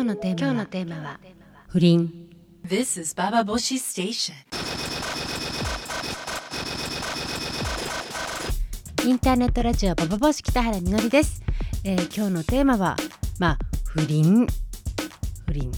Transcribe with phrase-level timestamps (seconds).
[0.00, 1.18] 今日のテーマは
[1.66, 2.08] 不倫。
[2.64, 4.32] This is Baba Boshi Station.
[9.04, 11.42] インターネットラジオババボシ北原みのりです、
[11.82, 12.94] えー今日のテーマは
[13.40, 13.58] まあ
[13.88, 14.46] 不倫。
[15.46, 15.72] 不倫、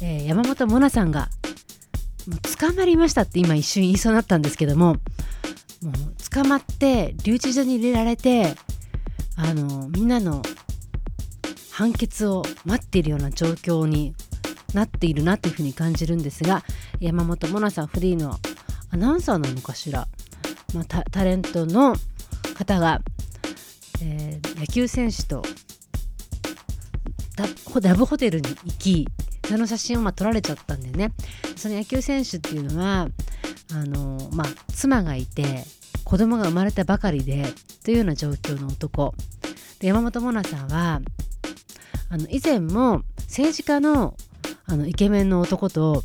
[0.00, 1.28] えー山本モナさんが
[2.26, 4.94] もう捕まりましたって今一瞬言いそうになったんですけどもも
[5.90, 8.54] う捕まって留置所に入れられて
[9.36, 10.40] あのみんなの
[11.74, 14.14] 判決を待っているような状況に
[14.74, 16.62] なっているなというふうに感じるんですが
[17.00, 18.38] 山本モナさんフリーの
[18.90, 20.06] アナウンサーなのかしら、
[20.72, 21.96] まあ、タレントの
[22.56, 23.00] 方が、
[24.02, 25.42] えー野球選手と
[27.36, 29.08] ダホラブホテルに行き
[29.46, 31.12] その写真をまあ撮られちゃったんだよね。
[31.54, 33.08] その野球選手っていうのは
[33.72, 35.64] あの、まあ、妻がいて
[36.04, 37.44] 子供が生まれたばかりで
[37.84, 39.14] というような状況の男。
[39.80, 41.02] で山本モナさんは
[42.14, 44.14] あの以前も政治家の
[44.66, 46.04] あのイケメンの男ともう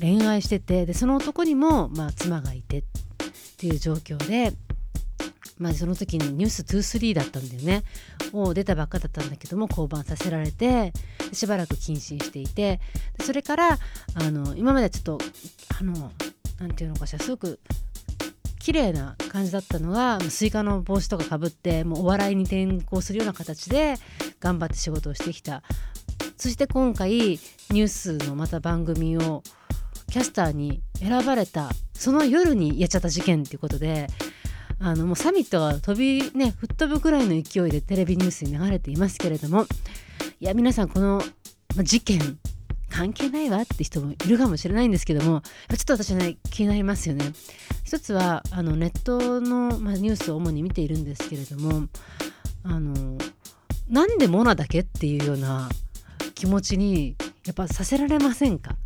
[0.00, 2.84] 恋愛しててでその男にも、まあ、妻がいてっ
[3.58, 4.52] ていう状況で、
[5.58, 6.78] まあ、その時に「ニュース2
[7.12, 7.82] 3だったんだよね。
[8.32, 10.92] を出たばっかだったんだけども降板させられて
[11.32, 12.80] しばらく謹慎していて
[13.20, 13.78] それから
[14.14, 15.18] あの今までちょっと
[15.80, 16.12] あの
[16.60, 17.58] なんていうのかしらすごく
[18.60, 23.96] 綺麗な感じだったのがスイカの帽子とかかぶってもうお笑いに転向するような形で
[24.38, 25.62] 頑張って仕事をしてきた。
[26.36, 29.42] そして今回ニュースのまた番組を
[30.10, 34.06] キャスターに選ばれたその夜にやっちゃった事件っていうことで
[34.78, 39.66] あのもうサミットが飛びね吹っ飛ぶくらいの勢いでテレビニュースに流れていますけれども
[40.40, 41.22] いや皆さんこの
[41.82, 42.38] 事件
[42.90, 47.24] 関係ないわって人もいるかもしれないんですけどもちょっと私はね気になりますよね。
[47.84, 51.88] 一つはあのネットの、まあ、ニュースを主に見ているんですけれども
[52.62, 53.16] あの
[53.88, 55.68] なんでモナだけっていうような
[56.34, 57.16] 気持ちに
[57.46, 58.76] やっぱさせられませんか？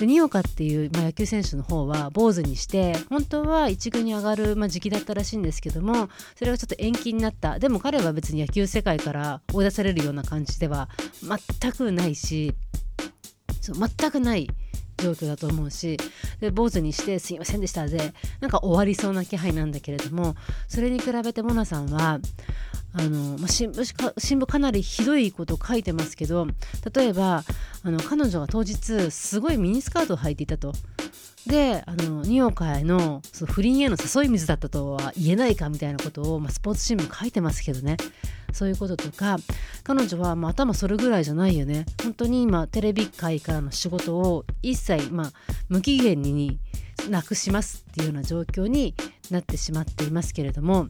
[0.00, 10.88] でニオカっていう、まあ、野球選手の方は坊主にして本当は一軍に上がる、まあ、時期だったらしいんですけどもそれがちょっと延期になったでも彼は別に野球世界から追い出されるような感じでは
[11.22, 12.54] 全くないし
[13.64, 14.48] そう全くない
[14.98, 15.96] 状況だと思うし
[16.40, 20.36] で坊主にして「すいませんでした」でなんか終わりそうな気配なんだけれども
[20.68, 22.20] それに比べてモナさんは
[22.92, 26.46] あの、ま、新聞か新聞かなりひどいことを書いてますけど
[26.94, 27.42] 例えば
[27.82, 30.74] あの彼女が当日すごいミニスカートを履いていたと。
[31.46, 37.96] であのニオカへのその不倫への誘い水だったとは言えないかみたいなことを、まあ、スポーツ新聞書いてますけどね。
[38.52, 39.38] そういうこととか
[39.82, 41.86] 彼女は、まあ、頭それぐらいじゃないよね。
[42.02, 45.32] 本当に今テレビ界からの仕事を一切、まあ、
[45.68, 46.60] 無期限に
[47.10, 48.94] なくしますっていうような状況に
[49.30, 50.86] なってしまっていますけれども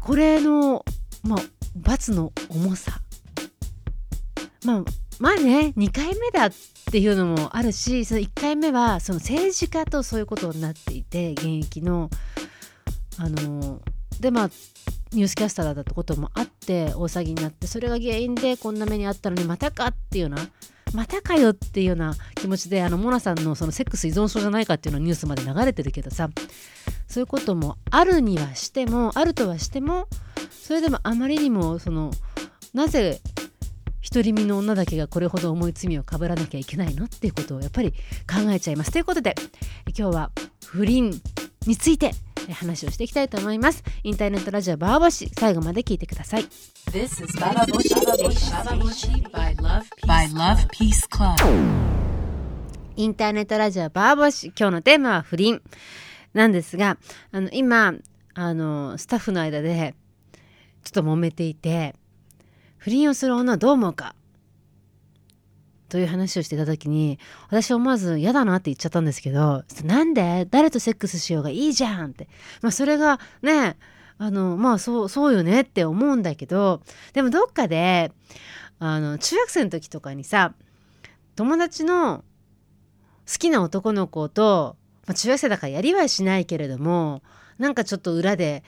[0.00, 0.84] これの、
[1.22, 1.38] まあ、
[1.76, 3.00] 罰の重さ。
[4.64, 4.84] まあ
[5.18, 6.50] まあね2回目だっ
[6.92, 12.10] ていうのもあるしその1回目はその政治家とそういうことになっていて現役の
[13.16, 13.80] あの
[14.20, 14.50] でまあ
[15.12, 20.46] ニュースキャスターだったこともあって大騒ぎになってそれが原因でこんな目にあったのにまたかっていうような
[20.92, 26.28] またかよっていうような気持ちであのモナさんのそのセックス依存症じゃないかっていうのはニュースまで流れてるけどさ
[27.08, 30.08] そういうこともあるにはしてもあるとはしても
[30.50, 32.10] それでもあまりにもその
[32.74, 33.20] なぜ
[34.02, 37.04] 独り身の女だけがこれほど重い罪をかぶらなきゃいけないの？
[37.06, 38.92] っていうことをやっぱり考えちゃいます。
[38.92, 39.34] ということで
[39.96, 40.30] 今日は
[40.66, 41.12] 不倫
[41.66, 42.12] について
[42.48, 43.84] え話をしていきたいと思います。
[44.02, 46.44] インターネットラジオバーボシ最後まで聞いてください。
[46.90, 47.54] This is Boshi
[49.30, 51.36] by Love Peace, by Love Peace Club.
[52.96, 55.62] インターネットラジオバーボシ今日のテーマは不倫
[56.34, 56.98] なんですが
[57.30, 57.94] あの今
[58.34, 59.94] あのスタッフの間で
[60.84, 61.94] ちょっと揉めていて
[62.82, 64.16] 不倫をする女はどう思うか？
[65.88, 70.48] という話をしてた時に私思わず嫌だなって言っちゃったんですけどなんで？
[70.50, 72.28] 誰とセックスしようがいいじゃんって。
[72.60, 73.76] まあそれがね
[74.18, 78.10] あのまあそうそうよねって思うんだけどでもどっかで
[78.80, 80.54] あの中学生の時とかにさ
[81.36, 82.24] 友達の
[83.28, 84.76] 好きな男の子と、
[85.06, 87.22] まあ、中学生だからやりはしないけれども
[87.58, 88.64] なんかちょっと裏で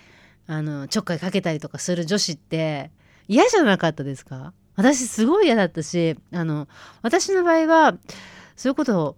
[0.46, 2.90] あのちょっかいかけたりとかする女子って
[3.28, 4.52] 嫌じゃなかったですか？
[4.76, 6.68] 私すごい嫌だったしあの
[7.02, 7.96] 私の場合は
[8.56, 9.16] そういうことを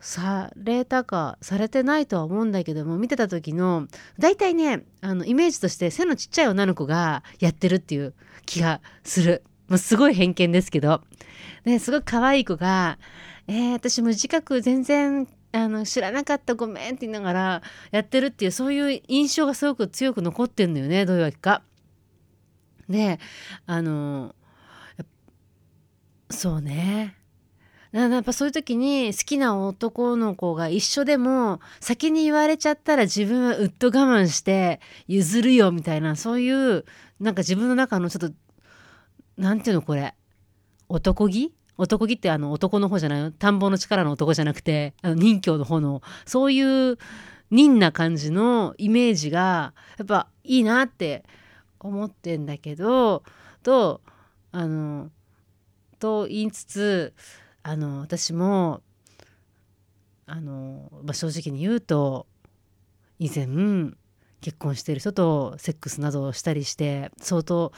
[0.00, 3.86] されたかされてないとは思うんだけども見てた時の
[4.18, 8.14] 大体ねあのイメージとして背のちっちゃい女の子がやってるっていう
[8.44, 9.44] 気がする。
[9.68, 11.00] もうすごい偏見ですけど。
[11.64, 12.98] ですごい可愛い子が
[13.46, 17.62] 「えー、私無自覚全然あの知らなかったごめん」って言いながら
[17.92, 21.62] やってるっていうそういう印象がすごく強く残ってんのよねどういうわけか。
[22.88, 23.18] で
[23.66, 24.34] あの
[26.30, 27.16] そうね。
[27.92, 36.86] やっぱそういう時に好きな男の子が一緒でも先に言われちゃったら自分はうっと我慢して譲るよみたいなそういう
[37.20, 38.34] なんか自分の中のちょっと
[39.36, 40.14] なんていうのこれ？
[40.88, 41.52] 男気？
[41.76, 46.96] 男気ってあの男の方じゃない田んぼの力の男じゃなくてあの任侠の方のそういう
[47.50, 51.24] 忍な感じのイメージがやっぱいいなって
[51.88, 53.22] 思ってんだけど
[53.62, 54.00] と
[54.50, 55.10] あの
[55.98, 57.14] と言いつつ
[57.62, 58.82] あの私も
[60.26, 62.26] あの、まあ、正直に言うと
[63.18, 63.46] 以前
[64.40, 67.72] 結婚してる人とセックスなどをしたりして相当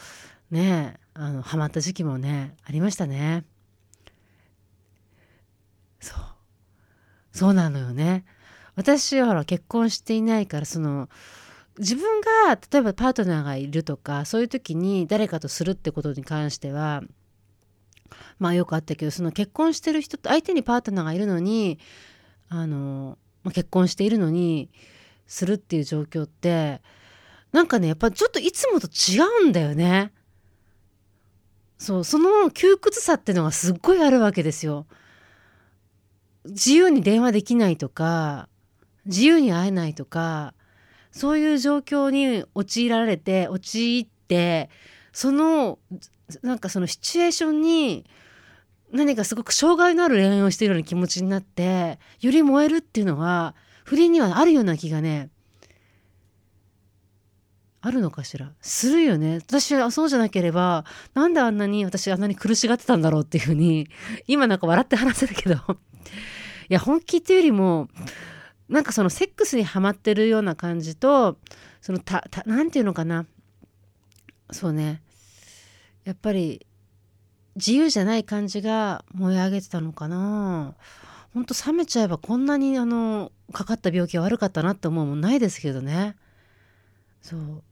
[0.51, 3.45] ねあのハマった時期もねありましたね。
[6.01, 6.19] そう
[7.33, 8.25] そうなのよね。
[8.77, 11.09] 私はほら結婚していないからその
[11.79, 17.03] 自分が例えばパートナーがいるとかそういう時に誰かとするってことに関しては
[18.39, 21.79] まあよくあったけどその結婚してる人と相手にパートナーがいるのに
[22.49, 24.71] あの、ま、結婚しているのに
[25.27, 26.81] するっていう状況って
[27.53, 30.13] なんかねやっぱちょっといつもと違うんだよね。
[31.79, 34.87] そうその窮屈さってのがすっごいあるわけですよ。
[36.45, 38.49] 自由に電話できないとか
[39.07, 40.55] 自由に会えないとか
[41.15, 44.69] そういう状況に陥られて陥って
[45.13, 45.79] その
[46.43, 48.05] なんかそのシチュエーションに
[48.93, 55.31] 何かすごく障害のある恋愛をしているような気持ちになってより燃えるっていうのは不倫にはあるような気がね
[57.81, 58.51] あるのかしら？
[58.61, 59.37] するよね。
[59.37, 60.85] 私はそうじゃなければ
[61.15, 63.89] なんであんなに私あんなに苦しがってたんだろうっていうふうに
[64.27, 65.55] 今なんか笑って話せたけど。
[65.55, 67.89] いや本気っていうよりも
[68.75, 71.39] なんかそのセックスにはまってるような感じと
[71.81, 73.25] そのたたなんていうのかな。
[74.51, 75.01] そうね。
[76.03, 76.67] やっぱり
[77.55, 80.75] 自由じゃない感じが燃え上げてたのかな。
[81.33, 86.17] ほんと冷めちゃえばこんなにあのかかった病気は悪かったなって思うもんないですけどね。
[87.23, 87.63] そう。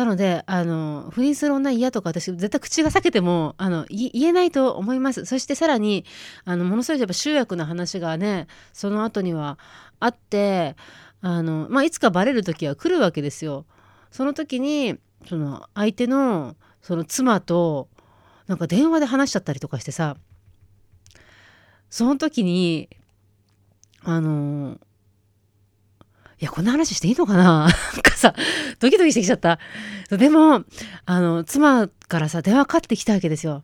[0.00, 6.06] なのであの不倫する女嫌とか私絶対口が裂けてもあの言えないと思いますそしてさらに
[6.46, 9.58] あのものすごいやっぱ集約の話がねその後には
[9.98, 10.74] あって
[11.20, 13.66] あの、まあ、いつかバレる時は来るわけですよ。
[14.10, 14.96] その時に
[15.28, 17.90] その相手のその妻と
[18.46, 20.16] なんか電話で話しちゃったりとかしてさ
[21.90, 22.88] その時に
[24.02, 24.78] あの
[26.40, 27.44] いやこんな話していいのかな？
[27.44, 27.70] なん
[28.02, 28.34] かさ
[28.78, 29.58] ドキドキしてきちゃった。
[30.10, 30.64] でも
[31.04, 33.62] あの妻からさ電話かかってきたわけですよ。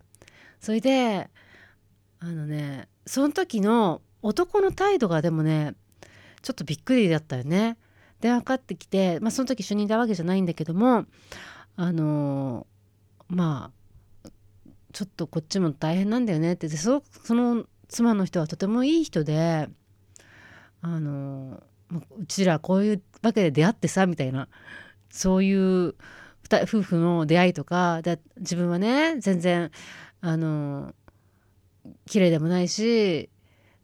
[0.61, 1.31] それで
[2.21, 5.75] あのねその時の男の態度がでもね
[6.43, 7.79] ちょっとびっくりだったよね。
[8.21, 11.07] 電話かかってきて、まあ、その時主任だわけじゃないんだけども
[11.77, 12.67] あの
[13.29, 13.71] ま
[14.25, 14.31] あ
[14.93, 16.69] ちょっとこっちも大変なんだよねって。
[16.69, 19.69] そその妻の人はとてもいい人で
[20.83, 24.49] あのうちらこういうわけで出会ってさみたいな。
[25.11, 25.95] そういう
[26.45, 29.71] 夫婦の出会いとかで自分はね全然
[30.21, 30.95] あの
[32.07, 33.31] 綺麗でもないし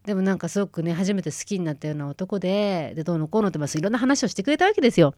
[0.05, 5.15] でもなんかすごくね初めて好きになったような男ででどうのこうのってまあいろんな話をしてくれたわけですよ。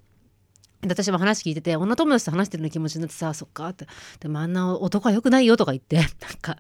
[0.82, 3.88] で私も話聞いてて女友達と話してるような気持ちになってさそっかって。
[4.20, 6.08] でもあんな男は良くないよとか言ってなん
[6.42, 6.58] か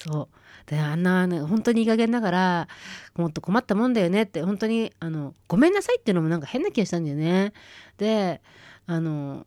[0.00, 0.45] そう。
[0.66, 2.68] であんな、ね、本当にいい加減ながら
[3.16, 7.52] もっと困ったもんだよねって本当にあのごめんなさいっていうのもなんか変な気がしたんだよね。
[7.98, 8.40] で
[8.86, 9.46] あの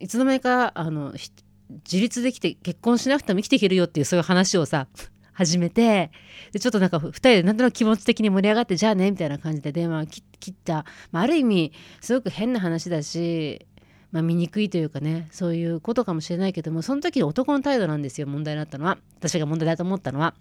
[0.00, 4.88] いつの間にかあの自立できて結婚しなくても生きていけるよっていうそういう話をさ
[5.32, 6.10] 始めて
[6.52, 13.66] でちょっとなんか2人でなんとなく気持ち的に盛り上がってじゃあねみたいな感じで電話を切った、まあ、ある意味すごく変な話だし、
[14.10, 20.34] まあ、醜いというかねそういうことかもしれないけどもその時男の態度なんですよ問題になったのは私が問題だと思ったのは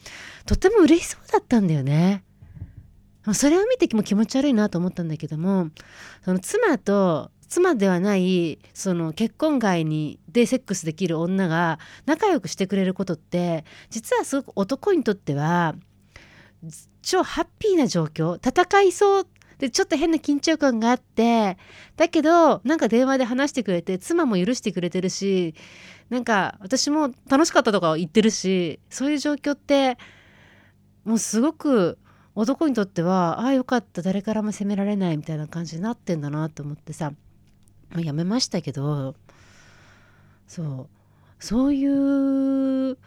[0.45, 2.24] とても嬉しそうだったんだよね。
[3.33, 5.67] それを見ても気持ち悪いなと思ったんだけども
[6.24, 15.75] その妻と妻ではないその結婚外にでセックスできる女が仲良くしてくれることって実はすごく男にとっては
[17.01, 19.27] 超ハッピーな状況戦いそう
[19.60, 21.58] でちょっと変な緊張感があって
[21.96, 25.56] だけどなんか電話で話してくれて妻も許してくれてるし
[26.10, 29.98] なんか私も楽しかったとか言ってるしそういう状況って
[31.06, 31.98] もうすごく
[32.36, 37.14] 男にとってはああよかった誰からも責められないみたいな感じになってんだなと思ってさ
[37.98, 39.16] やめましたけど
[40.48, 40.98] そう。
[41.40, 42.98] そういう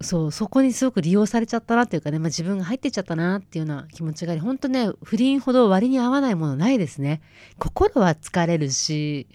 [0.00, 7.20] そうそこにすごく利用されちゃったなっていうかね、まあ、自分が入ってっちゃったなっていうような気持ちがあり本当ね不倫ほど割に合わないものないですね。
[7.58, 9.26] 心は疲れるし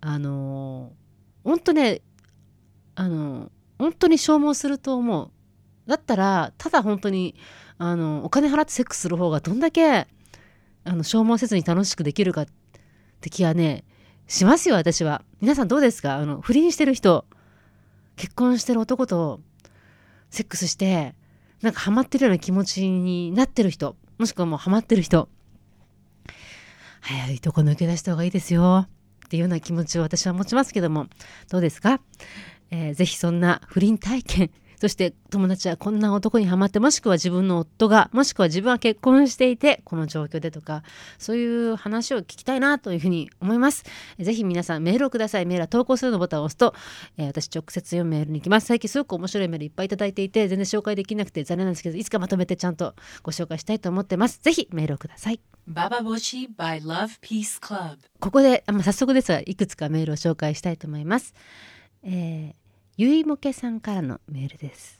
[0.00, 0.92] あの
[1.44, 2.00] 本当ね
[2.94, 5.30] あの本当に消耗すると思う。
[5.86, 7.34] だったらただ本当に
[7.76, 10.06] あのお金払ってセックスする方がどんだけあ
[10.86, 12.46] の消耗せずに楽しくできるかっ
[13.20, 13.84] て気はね
[14.28, 15.22] しますよ私は。
[15.42, 16.16] 皆さんどうですか？
[16.16, 17.26] あの不倫してる人
[18.16, 19.40] 結婚してる男と
[20.30, 21.14] セックスして
[21.62, 25.28] なんかハマってるような気持ちになってる人もしくはもうハマってる人
[27.00, 28.86] 早いとこ抜け出した方がいいですよ
[29.26, 31.06] っていうような気持ちを私は持ちますけども
[31.50, 32.00] どうですか、
[32.70, 40.82] えー、ぜひそんな不倫体験そして友達はこんな男にはまってもしくは自分の夫がもしくは自分は結婚していてこの状況でとか
[41.18, 43.84] そういう話を聞きたいなというふうに思います。
[44.18, 45.44] ぜひ皆さんメールをください。
[45.44, 46.74] メールは投稿するのボタンを押すと、
[47.18, 48.66] えー、私直接読むメールに行きます。
[48.66, 54.40] 最近すごく面白いメールいっぱいいただいていて全然紹介できなくて残念なんですけどいつかまとめてちゃんとご紹介したいと思ってます。
[54.42, 55.40] ぜひメールをください。
[55.66, 61.32] ババボシ by Love Peace Club ここで、まあ、早速ですがいくつかメールを紹介したいと思います、
[62.02, 62.59] えー、
[63.02, 64.98] ゆいもけさんからのメールです。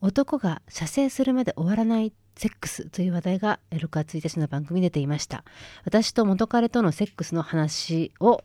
[0.00, 5.44] 男が射精するまで終わらないセックスという話題が6月1日の番組に出ていました。
[5.84, 8.42] 私と元彼とのセックスの話を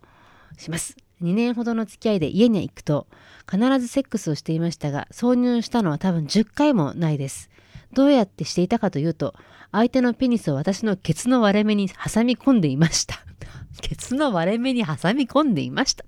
[0.59, 0.95] します。
[1.23, 3.07] 2年ほどの付き合いで家に行くと
[3.51, 7.49] 必ずセックスをしていましたが挿入したのは多分10回もないです。
[7.93, 9.33] どうやってしていたかというと
[9.71, 13.15] 相手のペニスを私のケツの割れ目に挟み込んでいました。
[13.81, 16.05] ケツの割れ目に挟み込んでいました。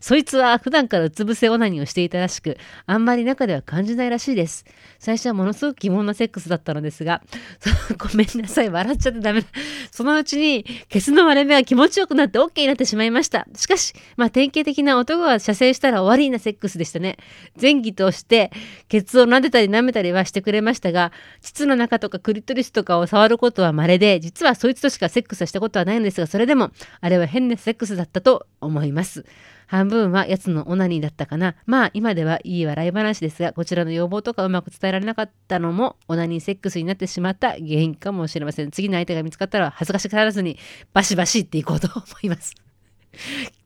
[0.00, 4.64] そいつは普段からうつ伏せオナニーをしていたらしく、あんまり中では感じないらしいです。
[4.98, 7.22] 最初はものすごく疑問なセックスだったのですが、
[7.98, 9.46] ごめんなさい、笑っちゃってダメだ。
[9.90, 13.46] そのうちに、ケツの割れ目が気持ちよくなって OK になってしまいました。
[13.56, 17.16] しかし、まあ典型的な男が射精したら終わりなセックスでしたね。
[17.60, 18.50] 前儀として、
[18.88, 29.24] ケツを撫でたり舐めたりはしてくれましたが、膣の中とかクリトリスとかを触ることは稀で、実はそいつとしかセックスはしたことはないんですが、それでも、あれは変なセックスだったと思います。
[29.66, 31.54] 半分は奴のオナニーだったかな。
[31.66, 38.70] まあ今ではいい笑い話ですが、こちらの要望とかうまく伝えられなかったのも、オナニーセックスになってしまった原因かもしれません。
[38.70, 40.58] 次の相手が見つかったら恥ずかしがらずに
[40.92, 42.54] バシバシっていこうと思います。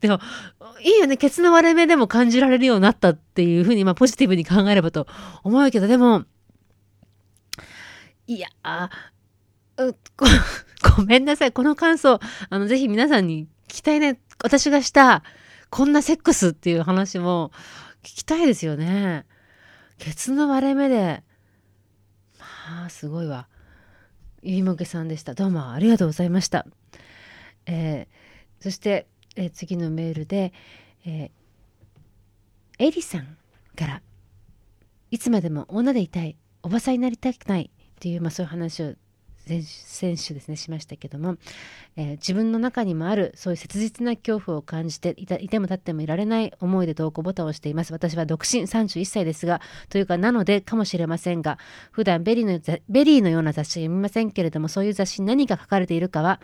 [0.01, 0.21] でも、
[0.83, 1.17] いいよね。
[1.17, 5.07] ケツの割れ目でも感じられるようになったっていうふうに、まあポジティブに考えればと
[5.45, 6.25] 思うけど、でも、
[8.27, 8.49] いや、
[10.17, 10.27] ご
[10.97, 11.53] ごめんなさい。
[11.53, 12.19] この感想、
[12.51, 14.21] あの、ぜひ皆さんに聞きたいね。
[14.43, 15.23] 私がした
[15.71, 17.51] こんなセックスっていう話も
[18.03, 19.27] 聞きたいですよね。
[19.99, 21.23] ケツの割れ目で。
[22.39, 23.49] まあ、すごいわ。
[24.43, 25.35] ゆいもけさんでした。
[25.35, 26.67] どうもありがとうございました。
[27.67, 30.53] えー、そして、えー、次のメールで、
[31.05, 33.37] えー、エリさん
[33.75, 34.03] から
[35.11, 38.95] 「いつまでも女でいたいおばさんになりたくない」っていう、まあ、そういう話を
[39.47, 41.37] 先週ですねしましたけども、
[41.97, 47.93] えー、自分の中にもあるそういう切実な恐怖を感じていたいても立ってもいられない思いで投稿ボタンを押しています。
[47.93, 51.59] 私は独身31歳ですがというかなのでかもしれませんが
[51.93, 56.41] 普段 VERYの VERYのような雑誌読みませんけれどもそういう雑誌に何が書かれているかは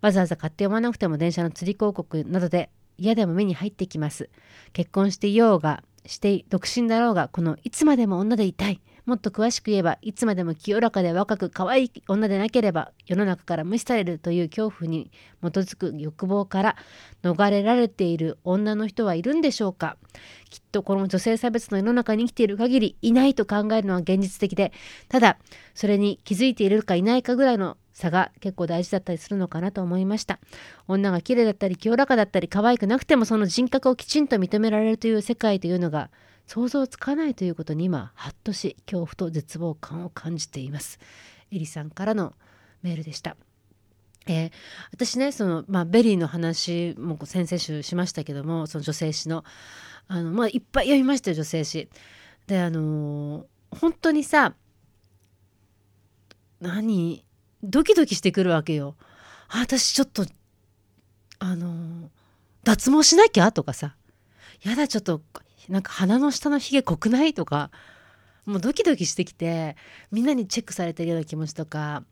[0.00, 4.30] わざわざ買って読まなくても電車の釣り広告などで嫌でも目に入ってきます。
[4.72, 8.80] 結婚していようがして独身だろうがこのいつまでも女でいたい。
[9.06, 16.76] もっと詳しく言えばいつまでも清らかで若く可愛い女でなければ世の中から無視されるという恐怖に基づく欲望から
[17.22, 19.96] 逃れられている女の人はいるんでしょうか？
[20.50, 24.72] きっとこの女性差別の世の中に生きている限りいないと考えるのは現実的で
[25.08, 25.38] ただ
[25.74, 30.40] それに気づいているかいないかぐらいの差が結構大事だったりするのかなと思いました。
[30.88, 36.10] 女が綺麗だったり清らかだったり可愛くなくてもその人格をきちんと認められるという世界というのが
[36.46, 40.98] 想像つかないということに今ハッとし恐怖と絶望感を感じています。
[41.50, 42.34] エリさんからの
[42.82, 43.36] メールでした。
[44.28, 44.52] えー、
[44.92, 49.44] 私ねその、まあ、 VERYの話も先々週しましたけどもその女性誌の。
[50.08, 51.88] あの、まあ、いっぱい読みましたよ女性誌。
[52.46, 54.54] であのー、本当にさ
[56.60, 57.24] 何
[57.62, 58.96] ドキドキしてくるわけよ。
[59.48, 60.24] あ私ちょっと
[61.40, 62.08] あのー、
[62.62, 63.50] 脱毛しなきゃ？
[63.50, 63.96] とかさ。
[64.62, 65.22] やだちょっと
[65.68, 67.34] なんか鼻の下のひげ濃くない？
[67.34, 67.70] とか
[68.44, 69.76] もうドキドキしてきて
[70.12, 72.04] みんなにチェックされてるような気持ちとか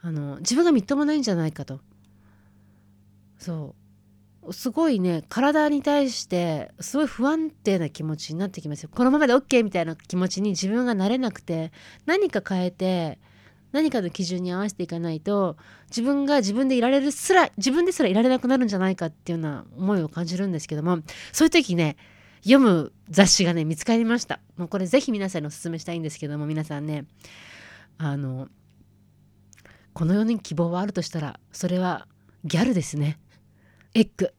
[0.00, 1.80] あの自分がみっともないんじゃないかと。
[3.38, 4.52] そう。
[4.52, 8.88] すごいね体に対してすごい不安定な気持ちになってきますよ。
[8.94, 11.70] このままで OK みたいな気持ちに自分がなれなくて
[12.06, 13.18] 何か変えて
[13.72, 15.58] 何かの基準に合わせていかないと
[15.90, 21.00] 自分が自分でいられるすら自分ですらいられなくなるんじゃないかっていうような思いを感じるんですけども
[21.32, 21.98] そういう時ね
[22.38, 24.40] 読む雑誌がね見つかりました。
[24.56, 27.04] もうこれぜひ皆さんにおすすめしたいんですけども皆さんね。
[27.98, 28.48] あの
[29.92, 32.06] この世に希望はあるとしたらそれは
[32.44, 33.18] ギャルですね。
[33.94, 34.32] エッグ。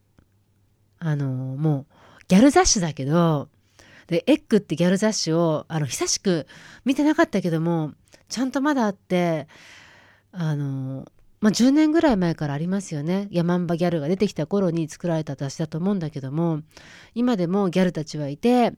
[0.99, 1.85] あのもう
[2.27, 3.49] ギャル雑誌だけど
[4.07, 6.47] でエッグってギャル雑誌をあの久しく
[6.85, 7.93] 見てなかったけども
[8.27, 9.47] ちゃんとまだあって
[10.31, 11.05] あの
[11.41, 13.27] まあ、10年ぐらい前からありますよね。
[13.31, 16.61] ヤマンバギャルが出てきた頃に作られた雑誌だと思うんだけども
[17.15, 18.73] 今でもギャルたちはいて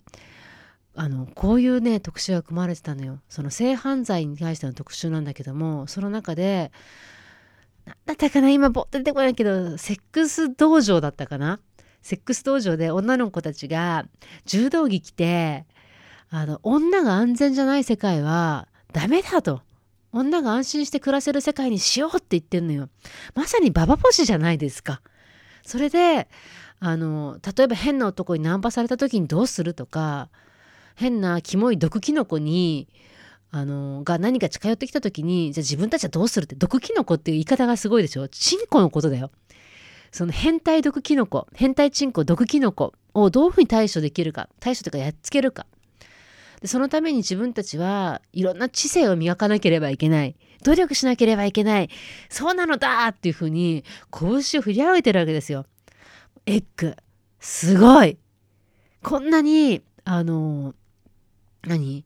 [0.95, 3.19] あのこういうね特集が組まれてたのよ。
[3.29, 6.71] その性犯罪に対しての特集なんだけどもその中で
[7.85, 11.59] 何だったかな今ぼっと出てこないけどセックス道場だったかな？
[12.03, 14.05] セックス道場で女の子たちが
[14.45, 15.65] 柔道着着て
[16.29, 19.61] あの女が安全じゃない世界はダメだと。
[20.11, 22.89] 女が安心して暮らせる世界にしようって言ってんのよ。
[23.33, 25.01] まさにババボシじゃないですか。
[25.63, 26.27] それで
[26.79, 30.29] あの例えば変な男にナンパされた時にどうするとか
[30.95, 32.89] 変なキモい毒キノコに
[33.51, 38.27] あのが何か近寄ってきた時にじゃあ自分たちはどうするって毒キノコっていう言い方がすごいでしょ？
[38.27, 39.31] チンコのことだよ。
[40.11, 45.67] その変態毒キノコ変態チンコ毒キノコをどういうふうに対処できるか対処というかやっつけるか。
[46.61, 50.35] でそのために自分たちはいろんな知性を磨かなければいけない。
[50.63, 51.89] 努力しなければいけない。
[52.29, 55.65] そうなのだっていうふうに拳を振り上げてるわけですよ。
[56.45, 56.95] エッグ。
[57.39, 58.19] すごい。
[59.01, 60.75] こんなにあの
[61.63, 62.05] 何？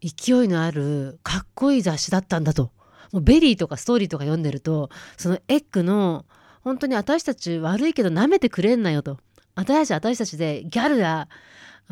[0.00, 2.72] 勢いのあるかっこいい雑誌だったんだと。
[3.12, 6.24] もう VERYとか STORYとか読んでるとそのエッグの
[6.62, 9.18] 本当に私たち悪いけど舐めてくれんなよと。
[9.54, 11.28] 私たち私たちでギャルだ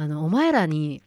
[0.00, 1.02] あのお前らに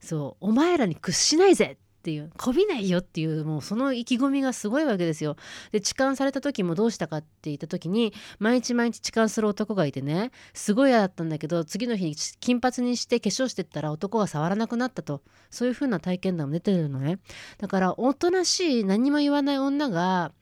[0.00, 5.36] そうお前らに屈しないぜっていう媚びないよっていうもうその意気込みがすごいわけですよ。
[5.72, 15.20] で痴漢された時もどうしたかって言った時に毎日毎日痴漢する男がいてねすごい嫌だったんだけど次の日に金髪にして化粧してったら男が触らなくなったと
[15.50, 17.18] そういう風な体験談も出てるのね。
[17.58, 20.32] だからおとなしい何も言わない女が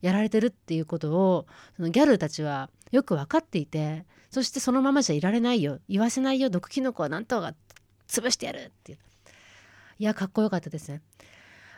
[0.00, 7.54] やられてるっていうことをそのギャルたちはよく分かっていてそしてそのままじゃいられないよ言わせないよ毒キノコは何とか
[8.08, 8.98] 潰してやるっていう。
[9.98, 11.02] いやかっこよかったですね。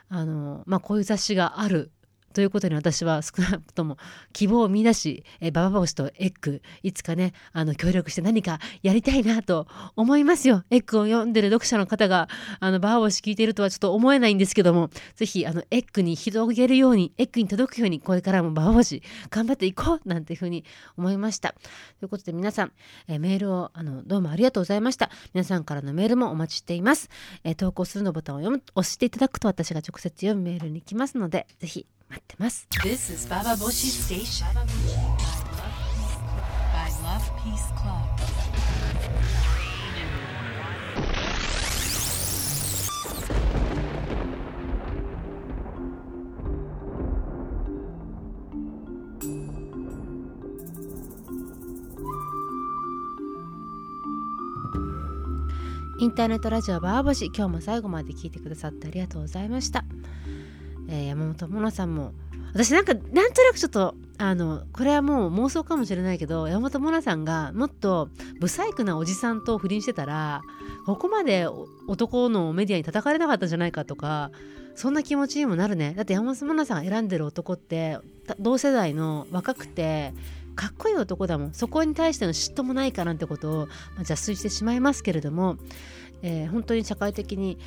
[0.08, 1.90] あのまあこういう雑誌がある
[2.32, 3.98] ということに私は少なくとも
[4.32, 9.66] 希望を見出し、えバババ星とエッグいつかねあの協力して何かやりたいなと
[9.96, 10.64] 思いますよ。
[10.70, 12.28] エッグを読んでる読者の方が
[12.60, 20.64] あのバババ星聞いてるとはちょっと思えないんですけどもぜひあのエッグに広げるようにエッグに届くようにこれからもバババ星頑張っていこうなんていうふうに
[20.96, 21.54] 思いました。
[21.98, 22.72] ということで皆さん、
[23.08, 25.10] えメールをあのどうもありがとうございました。
[25.34, 27.08] 皆さんからのメールもお待ちしています、
[27.44, 28.40] え投稿するのボタンを
[28.74, 34.46] 押していただくと私が直接読むメールに来ますのでぜひ待ってます This is Baba Boshi Station.
[36.72, 38.20] By Love Peace Club.
[56.00, 59.84] インターネットラジオバーボシ今日も最後まで聞いてくださってありがとうございました、
[60.90, 62.12] えー山本もさんも。
[62.52, 68.08] 私なんかなんとなくちょっとあのこれはもう妄想かもしれないけど山本もなさんがもっと
[68.40, 70.42] 不細工なおじさんと不倫してたら
[70.84, 71.46] ここまで
[71.86, 74.32] 男のメディアに叩かれなかったんじゃないかとか
[74.74, 75.94] そんな気持ちにもなるね。
[75.96, 77.98] だって山本もなさんが選んでる男って
[78.38, 80.12] 同世代の若くて
[80.56, 81.54] かっこいい男だもん。
[81.54, 83.66] そこに対しての嫉妬もないかなんてことを、まあ、
[83.98, 85.56] 邪推してしまいますけれども、
[86.22, 87.58] えー本当に社会的に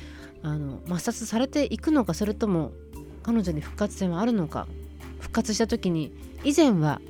[0.42, 2.72] あの抹殺されていくのかそれとも
[3.24, 4.68] 彼女に復活戦はあるのか？
[5.18, 6.12] 復活した時に
[6.44, 7.00] 以前は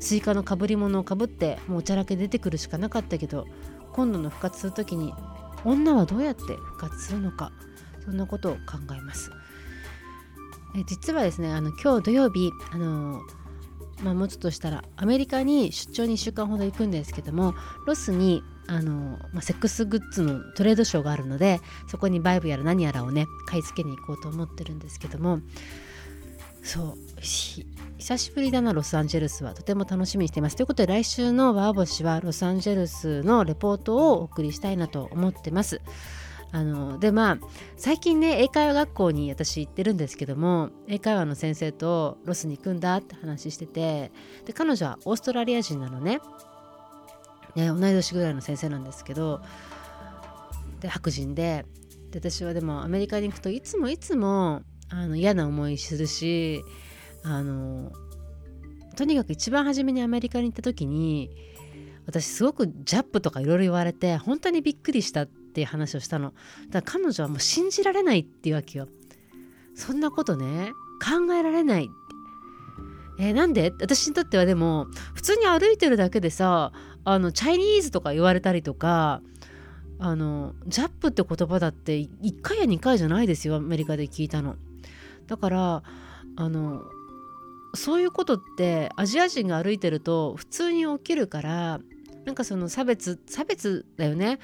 [0.00, 3.46] スイカのかぶり物をかぶってもうおちゃらけ出てくるしかなかったけど
[3.92, 5.12] 今度の復活する時に
[5.64, 7.50] 女はどうやって復活するのか？
[8.04, 9.30] そんなことを考えます。
[10.76, 13.20] え実はですねあの今日土曜日あの
[14.02, 17.54] まあ、もうちょっとしたらアメリカに出張に1週間ほど行くんですけども
[17.86, 25.40] ロスにあの、まあ、セックスグッズのトレードショーがあるのでそこにバイブやら何やらをね買い付けに行こうと思ってるんですけども
[26.62, 26.96] そう
[27.98, 29.54] 久しぶりだなロサンゼルスは。
[29.54, 30.56] とても楽しみにしています。
[30.56, 35.80] ということで来週のワーボシはロサンゼルスのレポートをお送りしたいなと思ってます。
[36.52, 37.38] あのでまあ
[37.76, 44.12] 最近ね英会話学校に私行ってるんですけども英会話の先生とロスに行くんだって話してて
[44.44, 46.20] で彼女はオーストラリア人なのね。
[47.54, 49.40] ね同い年ぐらいの先生なんですけど
[50.80, 51.64] で白人で
[52.10, 56.62] で私はでもアメリカに行くといつもいつもあの嫌な思いするし
[57.22, 57.92] あの
[58.94, 61.30] とにかく一番初めにアメリカに行った時に
[62.06, 66.34] 私すごくジャップとかいろいろ言われて本当にびっくりしたってていう話をしたの。
[66.68, 68.88] だから彼女はもう信じられないっていうわけよ。
[69.74, 71.88] そんなことね考えられない。
[73.18, 73.72] えーなんで？
[73.80, 76.72] 私にとってはでも普通に歩いてるだけでさ
[77.04, 79.22] あのチャイニーズとか言われたりとか
[79.98, 84.56] あのジャップって言葉だって1回や2回じゃないですよアメリカで聞いたの。
[85.26, 85.82] だから
[86.36, 86.82] あの
[87.74, 91.80] そういうことってアジア人が歩いてると普通に起きるから
[92.26, 94.40] なんかその差別差別だよね。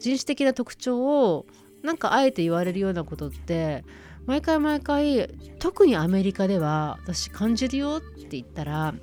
[0.00, 1.46] 人種的な特徴を
[1.82, 3.84] なんかあえて言われるようなことって
[4.26, 8.94] 毎回毎回特にアメリカでは私感じるよって言ったら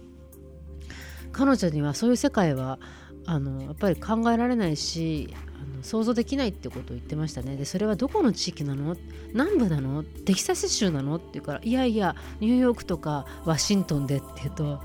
[1.32, 2.80] 彼女にはそういう世界は
[3.26, 7.58] あのやっぱり考えられないしあの想像できないってことを言ってましたね。
[7.58, 8.96] でそれはどこの地域なの？
[9.34, 10.04] 南部なの？
[10.04, 11.16] テキサス州なの？
[11.16, 14.82] って言うからいやいやニューヨークとかワシントンでって言うと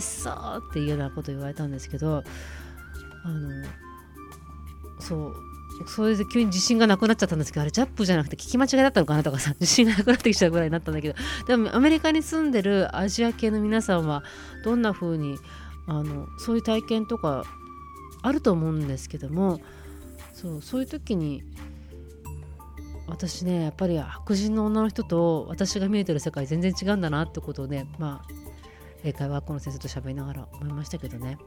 [0.00, 2.24] そうっていうようなことを言われたんですけど
[3.24, 3.64] あの
[4.98, 5.48] そう
[5.86, 11.14] それで急に自信がなくなっちゃったんですけどあれジャップじゃなくて聞き間違いだったのかなとかさ 自信がなくなってきちゃうぐらいになったんだけど
[11.46, 14.24] でもアメリカに住んでるアジア系の皆さんは
[14.64, 15.38] どんな風に
[15.86, 17.44] あのそういう体験とか
[18.22, 19.60] あると思うんですけども
[20.32, 21.42] そうそういう時に
[23.06, 28.48] 私ねやっぱり白人の女の人と私が見えてる世界全然違うんだなってことをねまあ
[29.04, 31.38] 英会話学校の先生と喋りながら思いましたけどね。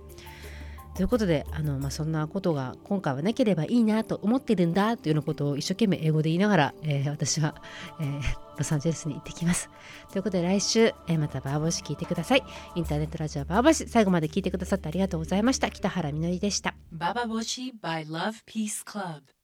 [1.01, 7.55] ということであの、まあ、そんなことが今回はなければいいなと思ってるんだというようなことを一生懸命英語で言いながら、えー、私は、
[7.99, 8.21] えー、
[8.55, 9.71] ロサンゼルスに行ってきます。
[10.11, 12.43] ということで来週、えー、またバーボシ聞いてください。
[12.75, 15.71] インターネットラジオバーボシ最後まで聞いてくださってありがとうございました。
[15.71, 16.75] 北原みのりでした。
[16.91, 19.40] バーボシ by Love Peace Club.